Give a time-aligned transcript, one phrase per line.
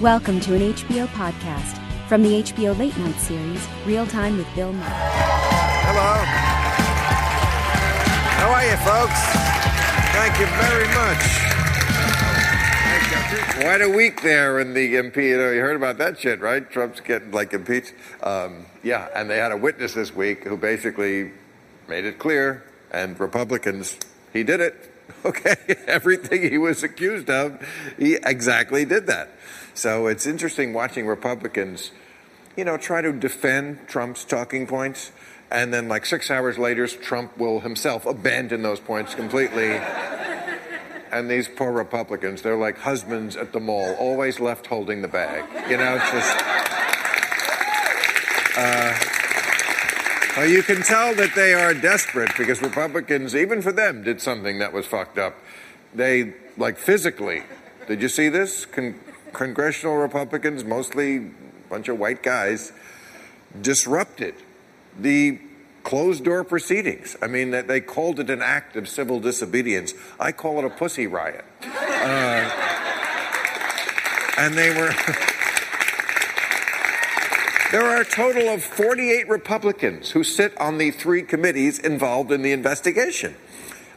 [0.00, 4.72] Welcome to an HBO podcast from the HBO Late Night series, Real Time with Bill
[4.72, 4.88] Maher.
[4.88, 6.22] Hello.
[8.38, 9.18] How are you, folks?
[10.14, 11.18] Thank you very much.
[13.60, 15.30] Quite a week there in the MP.
[15.30, 16.70] You, know, you heard about that shit, right?
[16.70, 17.94] Trump's getting like impeached.
[18.22, 21.32] Um, yeah, and they had a witness this week who basically
[21.88, 23.98] made it clear, and Republicans,
[24.32, 24.92] he did it.
[25.24, 27.60] Okay, everything he was accused of,
[27.98, 29.30] he exactly did that.
[29.74, 31.90] So it's interesting watching Republicans,
[32.56, 35.10] you know, try to defend Trump's talking points,
[35.50, 39.72] and then like six hours later, Trump will himself abandon those points completely.
[41.12, 45.44] and these poor Republicans, they're like husbands at the mall, always left holding the bag.
[45.70, 46.36] You know, it's just.
[48.56, 48.87] Uh,
[50.38, 54.60] well, you can tell that they are desperate because Republicans, even for them, did something
[54.60, 55.34] that was fucked up.
[55.92, 57.42] They, like physically,
[57.88, 58.64] did you see this?
[58.64, 58.94] Con-
[59.32, 61.30] congressional Republicans, mostly a
[61.68, 62.72] bunch of white guys,
[63.60, 64.36] disrupted
[64.96, 65.40] the
[65.82, 67.16] closed door proceedings.
[67.20, 69.92] I mean, they called it an act of civil disobedience.
[70.20, 71.44] I call it a pussy riot.
[71.64, 72.48] Uh,
[74.38, 74.94] and they were.
[77.70, 82.40] there are a total of 48 Republicans who sit on the three committees involved in
[82.42, 83.36] the investigation.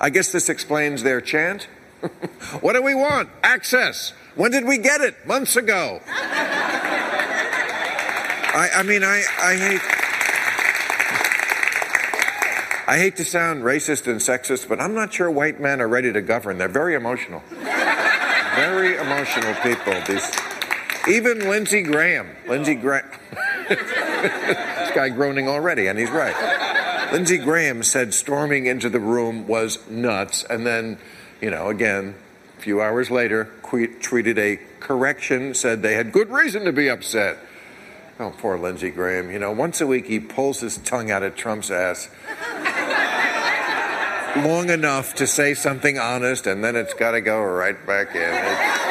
[0.00, 1.68] I guess this explains their chant.
[2.60, 3.28] what do we want?
[3.42, 4.12] Access.
[4.34, 5.26] When did we get it?
[5.26, 6.00] Months ago.
[8.52, 9.80] I, I mean, I, I hate.
[12.88, 16.12] I hate to sound racist and sexist, but I'm not sure white men are ready
[16.12, 16.58] to govern.
[16.58, 17.40] They're very emotional.
[18.56, 19.94] very emotional people.
[20.08, 20.28] These,
[21.06, 22.28] even Lindsey Graham.
[22.48, 23.08] Lindsey Graham.
[23.78, 27.10] this guy groaning already, and he's right.
[27.12, 30.98] Lindsey Graham said storming into the room was nuts, and then,
[31.40, 32.14] you know, again,
[32.58, 37.38] a few hours later, tweeted a correction, said they had good reason to be upset.
[38.18, 39.30] Oh, poor Lindsey Graham.
[39.30, 42.10] You know, once a week he pulls his tongue out of Trump's ass
[44.36, 48.90] long enough to say something honest, and then it's got to go right back in.